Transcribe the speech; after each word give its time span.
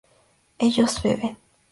ellos 0.57 1.03
beben 1.03 1.37